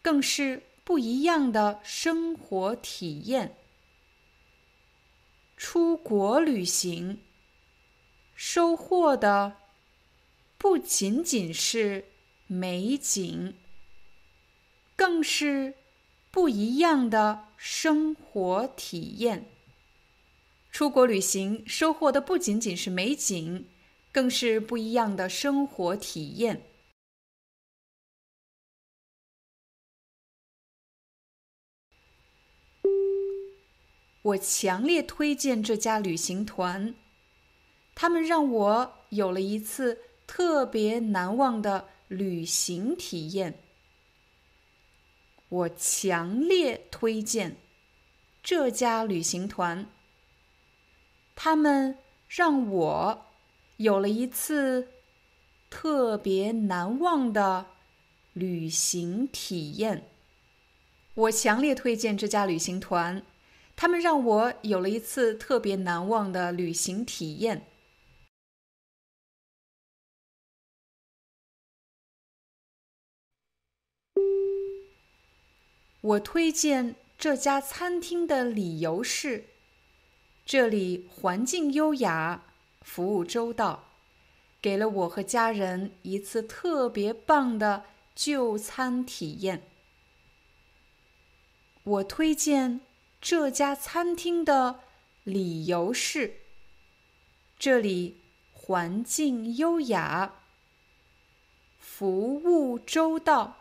[0.02, 3.56] 更是不一样的生活体验。
[5.56, 7.20] 出国旅行，
[8.34, 9.58] 收获的
[10.58, 12.06] 不仅仅是
[12.48, 13.54] 美景，
[14.96, 15.74] 更是
[16.32, 19.48] 不一样的生活体验。
[20.72, 23.68] 出国旅行收获的不仅仅是美景。
[24.14, 26.62] 更是不一样的生活体验。
[34.22, 36.94] 我强烈推荐这家旅行团，
[37.96, 39.98] 他们让我有了一次
[40.28, 43.58] 特别难忘的旅行体验。
[45.48, 47.56] 我强烈推荐
[48.44, 49.90] 这家旅行团，
[51.34, 51.98] 他们
[52.28, 53.23] 让我。
[53.76, 54.88] 有了一次
[55.68, 57.66] 特别难忘的
[58.32, 60.08] 旅行体验。
[61.14, 63.22] 我强烈推荐这家旅行团，
[63.76, 67.66] 他们让我有了一次特别难忘的旅行体验。
[76.00, 79.46] 我推荐这家餐厅的理由是，
[80.44, 82.44] 这里环境优雅，
[82.84, 83.88] 服务周到，
[84.62, 89.62] 给了我和家人一次特别棒的就餐体验。
[91.82, 92.80] 我推荐
[93.20, 94.80] 这家餐厅的
[95.24, 96.36] 理由是，
[97.58, 98.20] 这里
[98.52, 100.34] 环境优雅，
[101.78, 103.56] 服务周到。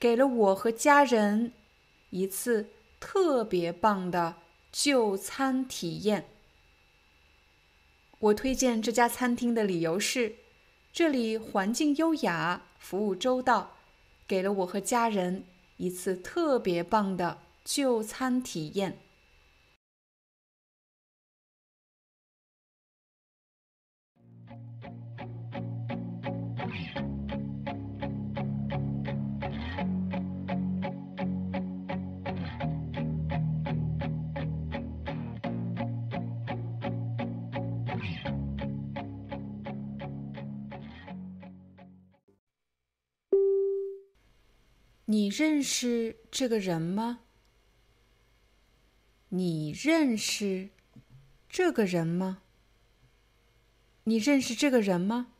[0.00, 1.52] 给了我和家人
[2.10, 4.36] 一次特别棒的
[4.70, 6.28] 就餐体验。
[8.20, 10.34] 我推荐这家餐厅的理由是，
[10.92, 13.76] 这里环境优雅，服务周到，
[14.26, 15.44] 给了我和家人
[15.76, 18.98] 一次特别棒的就餐体验。
[45.18, 47.24] 你认识这个人吗？
[49.30, 50.70] 你认识
[51.48, 52.42] 这个人吗？
[54.04, 55.32] 你认识这个人吗？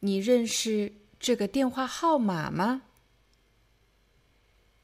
[0.00, 2.82] 你认识这个电话号码吗？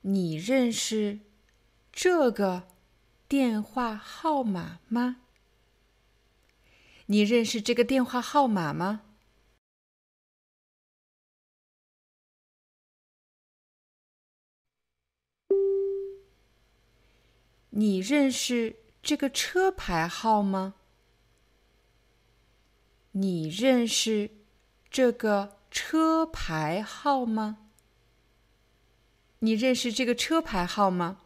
[0.00, 1.20] 你认识
[1.92, 2.66] 这个
[3.28, 5.18] 电话号码吗？
[7.10, 9.02] 你认识这个电话号码吗？
[17.70, 20.74] 你认识这个车牌号吗？
[23.10, 24.30] 你认识
[24.88, 27.70] 这个车牌号吗？
[29.40, 31.18] 你认识这个车牌号吗？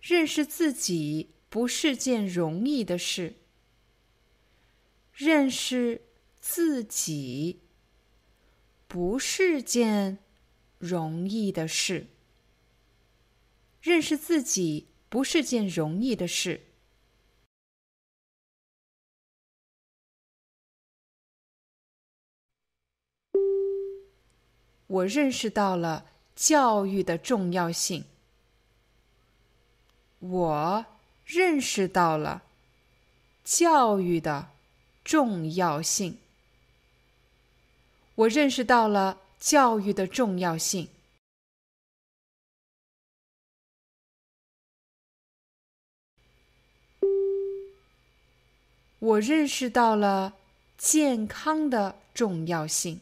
[0.00, 3.34] 认识自己不是件容易的事。
[5.12, 6.00] 认识
[6.40, 7.60] 自己
[8.88, 10.18] 不是件
[10.78, 12.06] 容易的事。
[13.82, 16.70] 认识自己不是件容易的事。
[24.86, 28.09] 我认识到了教育的重要性。
[30.20, 30.84] 我
[31.24, 32.42] 认识到了
[33.42, 34.50] 教育的
[35.02, 36.18] 重要性。
[38.14, 40.88] 我认识到了教育的重要性。
[48.98, 50.34] 我认识到了
[50.76, 53.00] 健康的重要性。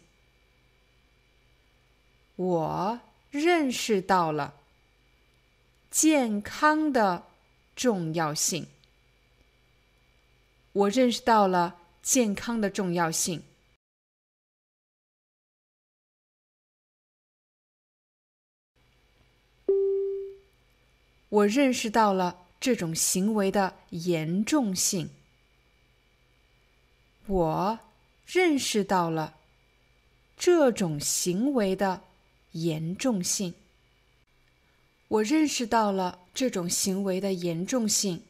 [2.36, 3.00] 我
[3.32, 4.57] 认识到了。
[6.00, 7.24] 健康的
[7.74, 8.68] 重要性，
[10.70, 13.42] 我认识到了健康的重要性。
[21.30, 25.10] 我认识到了这种行为的严重性。
[27.26, 27.80] 我
[28.24, 29.34] 认识到了
[30.36, 32.04] 这种行为的
[32.52, 33.52] 严重性。
[35.08, 38.27] 我认识到了这种行为的严重性。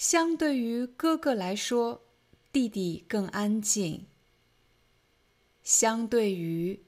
[0.00, 2.00] 相对于哥哥来说，
[2.50, 4.06] 弟弟更安静。
[5.62, 6.80] 相对于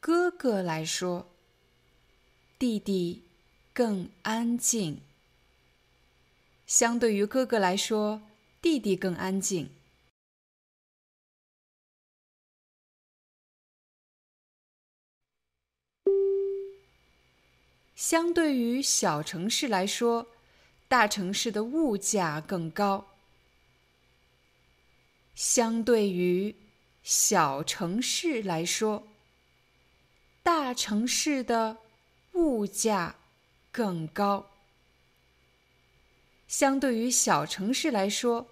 [0.00, 1.30] 哥哥来说，
[2.58, 3.22] 弟弟
[3.72, 5.00] 更安静。
[6.66, 8.20] 相对于哥哥来说，
[8.60, 9.70] 弟弟更安静。
[17.96, 20.26] 相对于小城市来说，
[20.92, 23.06] 大城市的物价更高。
[25.34, 26.54] 相对于
[27.02, 29.08] 小城市来说，
[30.42, 31.78] 大城市的
[32.34, 33.14] 物价
[33.70, 34.50] 更高。
[36.46, 38.46] 相对于小城市来说，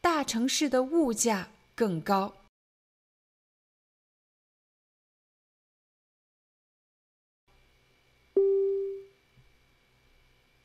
[0.00, 2.34] 大城市的物价更高。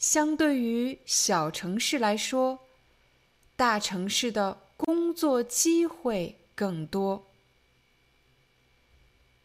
[0.09, 2.59] 相对于小城市来说，
[3.57, 7.27] 大城市的工作机会更多。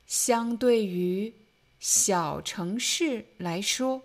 [0.06, 1.34] 相对于
[1.80, 4.02] 小城市来说，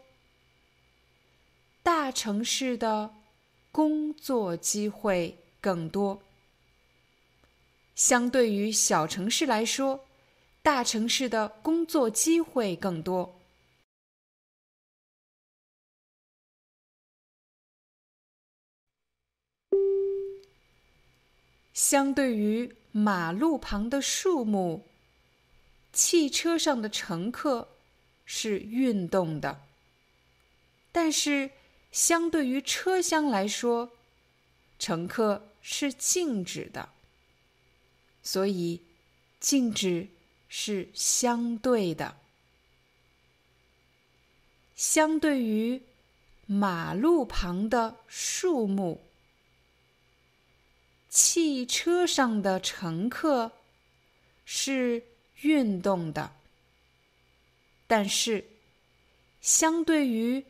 [1.84, 3.14] 大城市的
[3.72, 6.24] 工作机会更多。
[7.94, 10.08] 相对于小城市来说，
[10.64, 13.37] 大城市的工作机会更多。
[21.78, 24.82] 相对于马路旁的树木，
[25.94, 27.70] 汽车上的乘客
[28.26, 29.60] 是运动的；
[30.92, 31.52] 但是，
[31.92, 33.92] 相对于车厢来说，
[34.80, 36.90] 乘客是静止的。
[38.24, 38.82] 所以，
[39.40, 40.08] 静止
[40.50, 42.18] 是相对的。
[44.76, 45.84] 相对于
[46.48, 49.07] 马路旁的树木。
[51.20, 53.52] 汽车上的乘客
[54.46, 55.02] 是
[55.42, 56.32] 运动的，
[57.88, 58.46] 但是
[59.42, 60.46] 相对于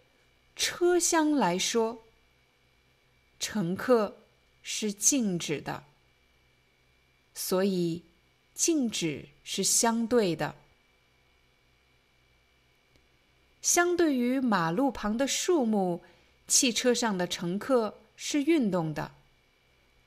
[0.58, 2.04] 车厢来说，
[3.40, 4.18] 乘客
[4.62, 5.86] 是静止的，
[7.34, 8.04] 所以
[8.54, 10.54] 静止是相对的。
[13.62, 16.02] 相对于马路旁的树木，
[16.46, 19.14] 汽车上的乘客是运动的。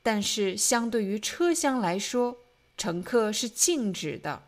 [0.03, 2.37] 但是，相对于车厢来说，
[2.77, 4.43] 乘客是静止的，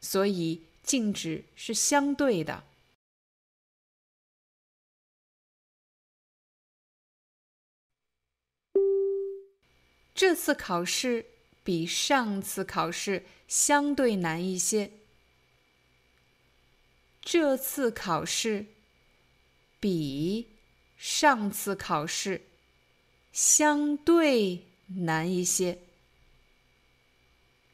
[0.00, 2.64] 所以静止是相对的。
[10.14, 11.26] 这次考试
[11.62, 14.90] 比上次考试相对难一些。
[17.20, 18.66] 这次考试
[19.78, 20.48] 比
[20.96, 22.47] 上次考试。
[23.40, 25.78] 相对难一些。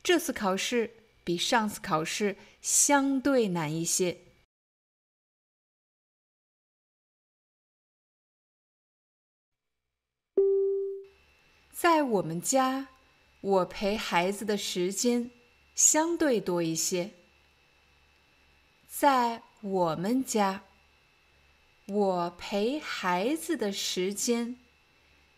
[0.03, 0.91] 这次考试
[1.25, 4.19] 比上次考试相对难一些。
[11.73, 12.89] 在我们家，
[13.41, 15.31] 我陪孩子的时间
[15.75, 17.15] 相对多一些。
[18.87, 20.65] 在我们家，
[21.87, 24.59] 我陪孩子的时间。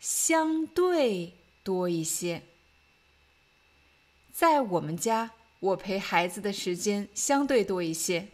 [0.08, 1.34] 相对
[1.64, 2.44] 多一些，
[4.32, 8.28] 在我们家，我陪孩子的时间相对多一些。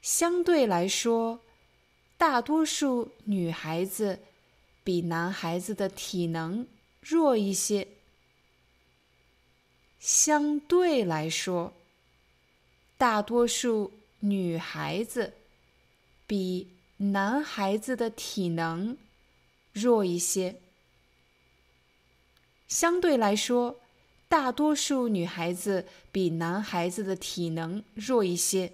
[0.00, 1.40] 相对来说，
[2.16, 4.20] 大多数女孩子
[4.84, 6.64] 比男孩子的体能
[7.00, 7.88] 弱一些。
[9.98, 11.72] 相对来说。
[12.96, 15.34] 大多数女孩子
[16.26, 16.68] 比
[16.98, 18.96] 男孩子的体能
[19.72, 20.56] 弱一些。
[22.68, 23.80] 相对来说，
[24.28, 28.72] 大多数女孩子比男孩子的体能弱一些。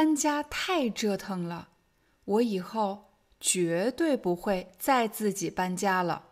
[0.00, 1.68] 搬家太折腾了，
[2.24, 6.24] 我以后绝对不会再自己搬家了。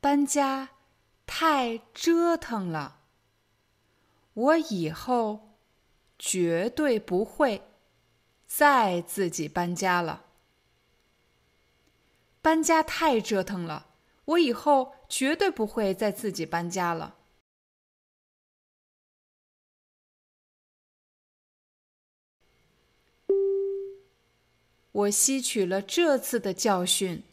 [0.00, 0.70] 搬家
[1.26, 3.00] 太折腾了，
[4.32, 5.58] 我以后
[6.18, 7.60] 绝对不会
[8.46, 10.24] 再自己搬家了。
[12.40, 13.88] 搬家太折腾了，
[14.24, 17.16] 我以后绝对不会再自己搬家了。
[24.94, 27.24] 我吸取了这次的教训，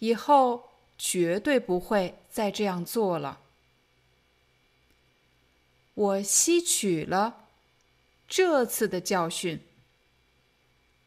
[0.00, 3.38] 以后绝对不会再这样做了。
[5.94, 7.46] 我吸取了
[8.26, 9.60] 这次的教训，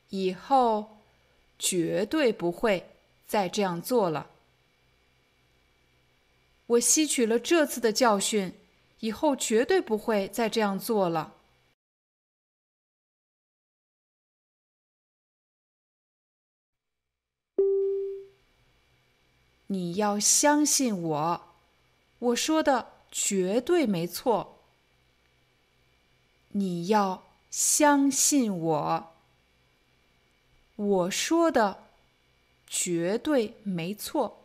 [0.10, 1.00] 以后
[1.60, 2.88] 绝对不会
[3.28, 4.28] 再这样做了。
[6.68, 8.54] 我吸取了这次的教训，
[9.02, 11.34] 以后绝对不会再这样做了。
[19.74, 21.42] 你要相信我，
[22.20, 24.60] 我说的绝对没错。
[26.50, 29.14] 你要相信我，
[30.76, 31.86] 我说的
[32.68, 34.44] 绝对没错。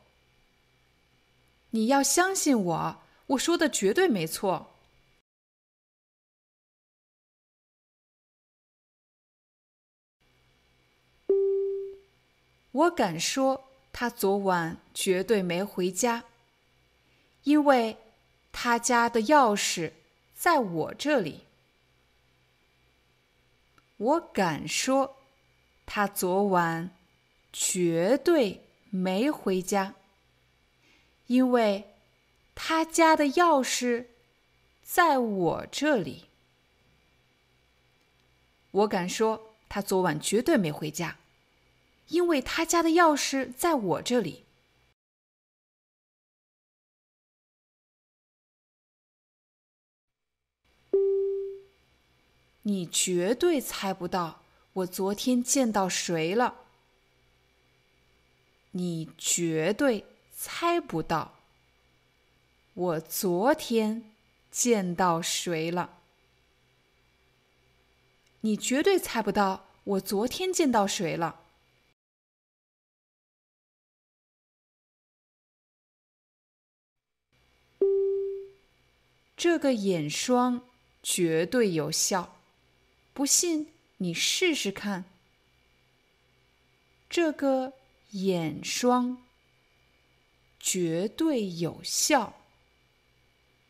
[1.72, 4.70] 你要相信我，我说的绝对没错。
[12.72, 13.67] 我敢说。
[13.92, 16.24] 他昨晚绝对没回家，
[17.44, 17.96] 因为
[18.52, 19.92] 他家的钥匙
[20.34, 21.42] 在我这里。
[23.96, 25.16] 我敢说，
[25.84, 26.90] 他昨晚
[27.52, 29.94] 绝对没回家，
[31.26, 31.94] 因为
[32.54, 34.06] 他家的钥匙
[34.84, 36.26] 在我这里。
[38.70, 41.16] 我敢说，他昨晚绝对没回家。
[42.08, 44.44] 因为他家的钥匙在我这里。
[52.62, 54.42] 你绝对猜不到
[54.74, 56.54] 我昨天见到谁了。
[58.72, 60.04] 你绝对
[60.36, 61.32] 猜不到
[62.74, 64.04] 我昨天
[64.50, 65.98] 见到谁了。
[68.42, 71.47] 你绝对猜不到我昨天见到谁了。
[79.38, 80.62] 这个眼霜
[81.00, 82.40] 绝对有效，
[83.14, 83.68] 不信
[83.98, 85.04] 你试试看。
[87.08, 87.74] 这个
[88.10, 89.22] 眼霜
[90.58, 92.34] 绝对有效，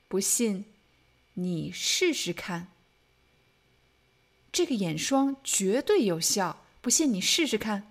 [0.08, 0.64] 不信
[1.34, 2.68] 你试试看。
[4.50, 7.87] 这个眼霜绝对有效，不信你试试看。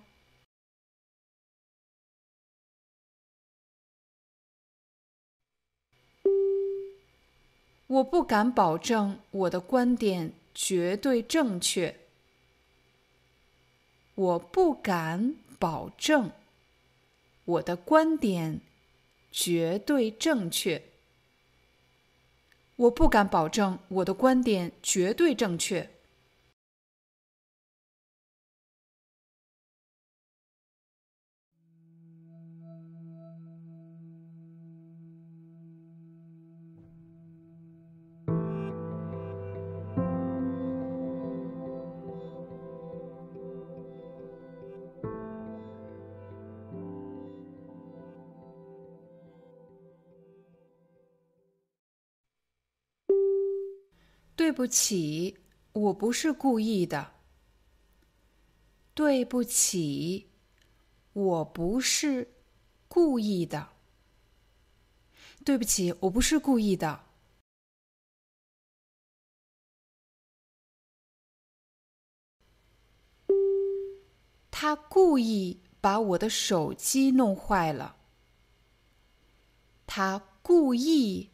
[7.88, 11.96] 我不敢保证我的观点绝对正确。
[14.14, 16.30] 我不敢保证
[17.46, 18.60] 我的观点
[19.32, 20.82] 绝对正确。
[22.76, 25.88] 我不敢保证我的观点绝对正确。
[54.58, 55.38] 不起，
[55.72, 57.12] 我不是故意的。
[58.92, 60.30] 对不起，
[61.12, 62.34] 我不是
[62.88, 63.68] 故意的。
[65.44, 67.04] 对不起，我不是故意的。
[74.50, 77.94] 他故意把我的手机弄坏了。
[79.86, 81.30] 他故意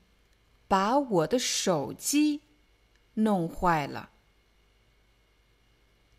[0.68, 2.42] 把我的手机。
[3.14, 4.10] 弄坏了，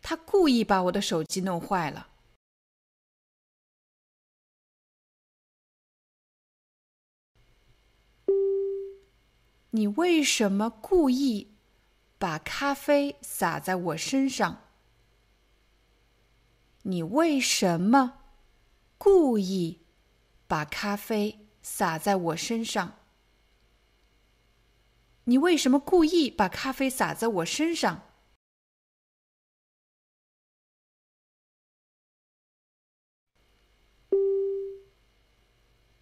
[0.02, 2.08] 他故意把我的手机弄坏了。
[9.70, 11.54] 你为什么故意
[12.18, 14.62] 把咖啡洒在我身上？
[16.82, 18.22] 你为什么
[18.96, 19.80] 故意
[20.46, 22.94] 把咖啡洒在我身上？
[25.28, 28.02] 你为什么故意把咖啡洒在我身上？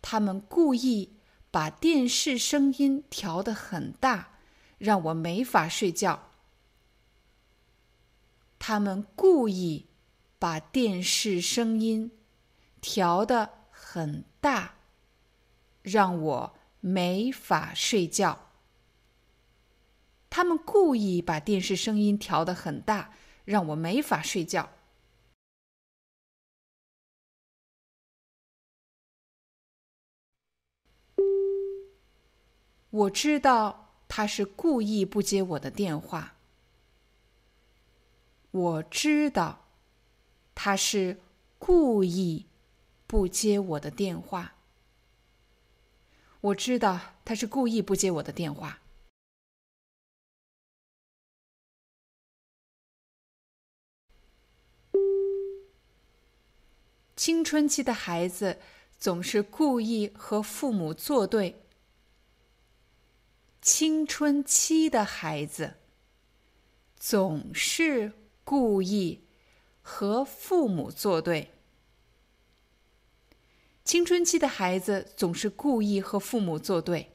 [0.03, 1.16] 他们故意
[1.51, 4.39] 把电视声音调得很大
[4.77, 6.31] 让我没法睡觉。
[8.59, 9.87] 他们故意
[10.39, 12.12] 把电视声音
[12.83, 14.75] 调得很大
[15.81, 18.51] 让我没法睡觉。
[20.37, 23.14] 他们故意把电视声音调得很大，
[23.45, 24.68] 让我没法睡觉。
[32.91, 36.35] 我知道他是故意不接我的电话。
[38.51, 39.66] 我知道
[40.53, 41.20] 他是
[41.61, 42.47] 故意
[43.07, 44.55] 不接我的电话。
[46.41, 48.80] 我知道他是故意不接我的电话。
[57.25, 58.59] 青春期的孩子
[58.99, 61.64] 总是故意和父母作对。
[63.62, 65.77] 青春期的孩子
[66.99, 68.12] 总是
[68.45, 69.25] 故意
[69.81, 71.53] 和父母作对。
[73.87, 77.14] 青春期的孩子总是故意和父母作对。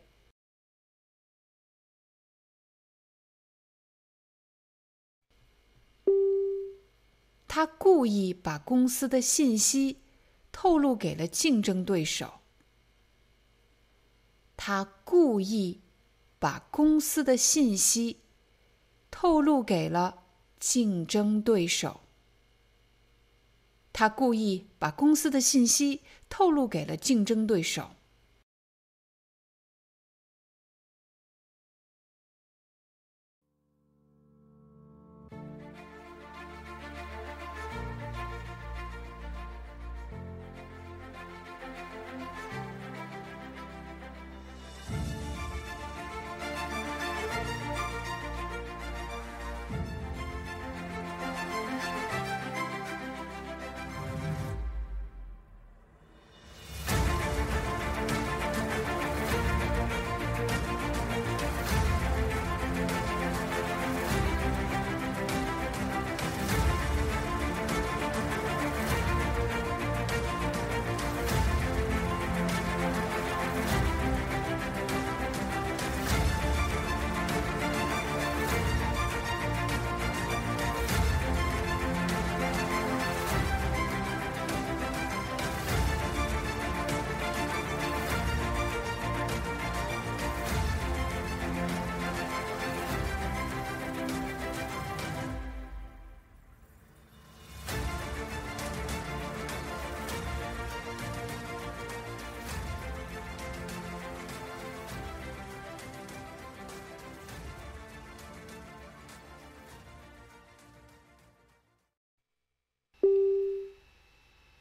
[7.50, 9.98] 他故意把公司的信息
[10.54, 12.36] 透露给了竞争对手。
[14.56, 15.82] 他故意。
[16.40, 18.22] 把公司的信息
[19.12, 20.24] 透露给了
[20.58, 22.00] 竞争对手。
[23.92, 27.92] 他故意把公司的信息透露给了竞争对手。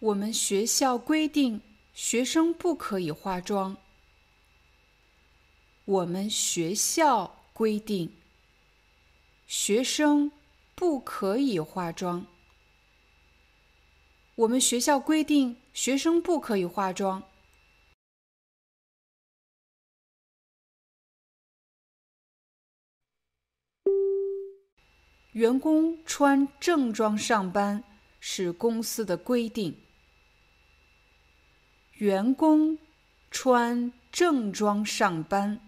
[0.00, 1.60] 我们学校规定，
[1.92, 3.76] 学生不可以化妆。
[5.84, 8.12] 我们学校规定，
[9.48, 10.30] 学生
[10.76, 12.24] 不可以化妆。
[14.36, 17.24] 我们学校规定，学生不可以化妆。
[25.32, 27.82] 员工穿正装上班
[28.20, 29.87] 是公司的规定。
[31.98, 32.78] 员工
[33.28, 35.60] 穿正装上班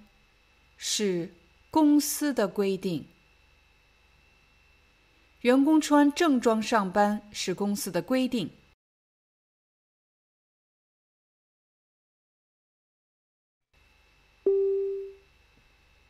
[0.77, 1.35] 是
[1.73, 3.05] 公司的规定。
[5.41, 8.49] 员工穿正装上班是公司的规定。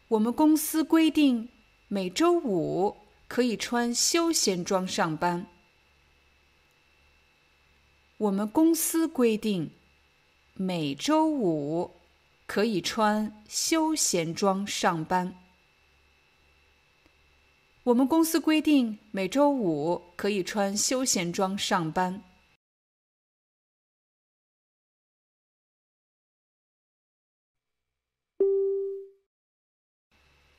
[0.08, 1.48] 我们公司规定
[1.88, 2.94] 每周五
[3.26, 5.46] 可以穿休闲装上班。
[8.18, 9.79] 我们公司规定。
[10.54, 11.90] 每周五
[12.46, 15.34] 可以穿休闲装上班。
[17.84, 22.22] 我们公司规定每周五可以穿休闲装上班。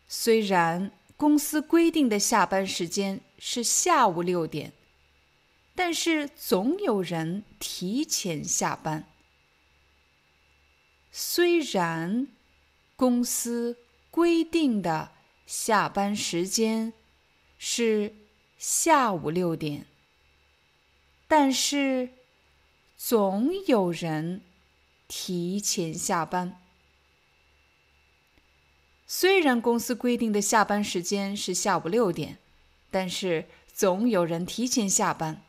[0.08, 4.74] 虽然公司规定的下班时间是下午六点，
[5.76, 9.11] 但是总有人提前下班。
[11.12, 12.28] 虽然
[12.96, 13.78] 公司
[14.10, 15.12] 规定的
[15.46, 16.94] 下班时间
[17.58, 18.16] 是
[18.58, 19.86] 下午六点，
[21.28, 22.10] 但是
[22.96, 24.42] 总有人
[25.08, 26.58] 提前下班。
[29.06, 32.38] 虽然公司规定的下班时间是下午六点，
[32.90, 35.44] 但是总有人提前下班。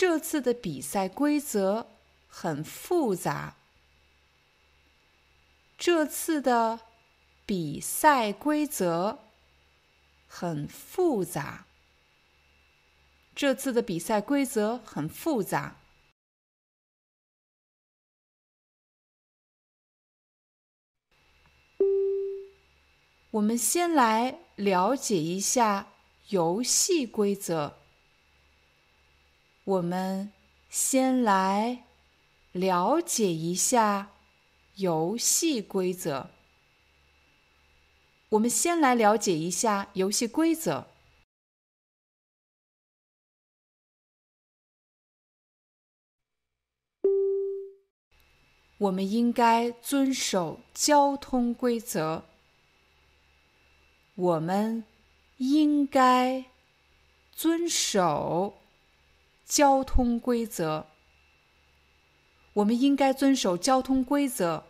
[0.00, 1.86] 这次的比赛规则
[2.26, 3.56] 很复杂。
[5.76, 6.80] 这次的
[7.44, 9.18] 比赛规则
[10.26, 11.66] 很复杂。
[13.34, 15.76] 这次的比赛规则很复杂。
[23.32, 25.88] 我们先来了解一下
[26.30, 27.79] 游戏规则。
[29.70, 30.32] 我们
[30.68, 31.84] 先来
[32.50, 34.10] 了解一下
[34.74, 36.30] 游戏规则。
[38.30, 40.88] 我们先来了解一下游戏规则。
[48.78, 52.24] 我们应该遵守交通规则。
[54.16, 54.82] 我们
[55.36, 56.46] 应该
[57.30, 58.59] 遵守
[59.50, 60.86] 交通规则。
[62.52, 64.64] 我们应该遵守交通规则。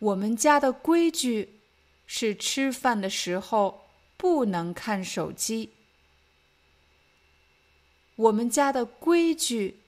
[0.00, 1.60] 我们家的规矩
[2.06, 3.86] 是吃饭的时候
[4.16, 5.74] 不能看手机。
[8.16, 9.78] 我们家的规矩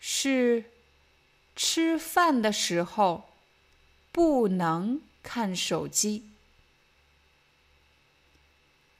[0.00, 0.64] 是
[1.54, 3.30] 吃饭的时候
[4.10, 6.35] 不能看手机。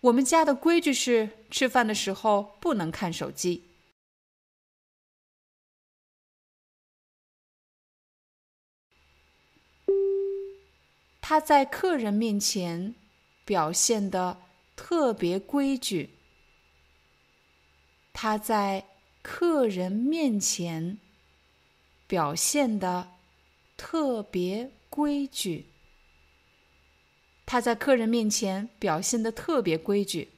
[0.00, 3.64] 我们家的规矩是吃饭的时候不能看手机。
[11.20, 12.94] 他在客人面前
[13.44, 14.42] 表现的
[14.76, 16.10] 特别规矩。
[18.12, 18.86] 他在
[19.22, 20.98] 客人面前
[22.06, 23.08] 表现的
[23.76, 25.75] 特别规矩。
[27.46, 30.32] 他在客人面前表现的特别规矩。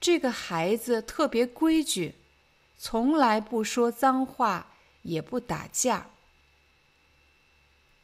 [0.00, 2.14] 这个孩子特别规矩，
[2.78, 6.10] 从来不说脏话，也不打架。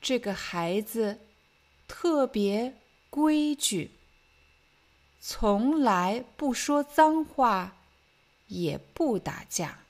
[0.02, 1.20] 这个孩子
[1.88, 2.76] 特别
[3.08, 3.92] 规矩，
[5.18, 7.78] 从来不说脏话，
[8.48, 9.83] 也不打架。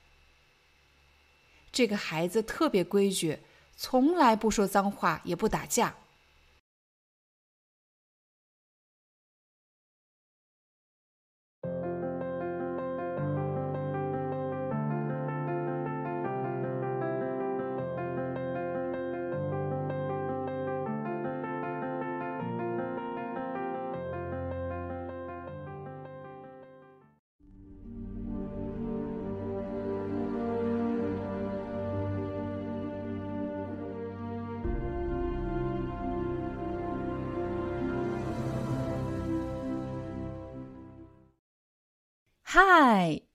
[1.74, 3.40] 这个孩子特别规矩，
[3.76, 5.92] 从来不说脏话，也不打架。